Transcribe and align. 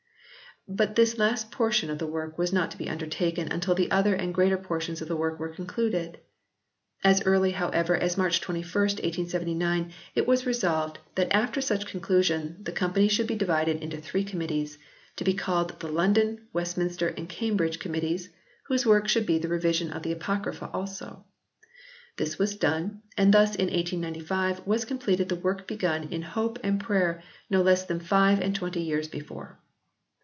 But 0.67 0.95
this 0.95 1.17
last 1.17 1.49
portion 1.51 1.89
of 1.89 1.97
the 1.97 2.05
work 2.07 2.37
was 2.37 2.53
not 2.53 2.69
to 2.71 2.77
be 2.77 2.87
undertaken 2.87 3.51
until 3.51 3.73
the 3.73 3.89
other 3.89 4.13
and 4.13 4.31
greater 4.33 4.59
portions 4.59 5.01
of 5.01 5.07
the 5.07 5.15
work 5.15 5.39
were 5.39 5.49
concluded. 5.49 6.19
As 7.03 7.23
early, 7.25 7.51
however, 7.53 7.95
as 7.97 8.15
March 8.15 8.39
21, 8.39 8.63
1879, 8.71 9.91
it 10.13 10.27
was 10.27 10.45
resolved 10.45 10.99
that 11.15 11.35
after 11.35 11.61
such 11.61 11.87
conclusion, 11.87 12.57
the 12.61 12.71
Company 12.71 13.07
should 13.09 13.25
be 13.25 13.35
divided 13.35 13.81
into 13.81 13.97
three 13.97 14.23
Committees, 14.23 14.77
to 15.15 15.23
be 15.23 15.33
called 15.33 15.77
the 15.79 15.87
London, 15.87 16.47
Westminster 16.53 17.07
and 17.07 17.27
Cambridge 17.27 17.79
Committees, 17.79 18.29
whose 18.67 18.85
work 18.85 19.07
should 19.07 19.25
be 19.25 19.39
the 19.39 19.47
revision 19.49 19.89
of 19.91 20.03
the 20.03 20.11
Apocrypha 20.11 20.69
also. 20.71 21.25
This 22.17 22.37
was 22.37 22.55
done, 22.55 23.01
and 23.17 23.33
thus 23.33 23.55
in 23.55 23.65
1895 23.65 24.67
was 24.67 24.85
completed 24.85 25.27
the 25.27 25.35
work 25.35 25.67
begun 25.67 26.03
in 26.13 26.21
hope 26.21 26.59
and 26.63 26.79
prayer 26.79 27.23
no 27.49 27.63
less 27.63 27.83
than 27.83 27.99
five 27.99 28.39
and 28.39 28.55
twenty 28.55 28.81
years 28.83 29.07
before. 29.07 29.57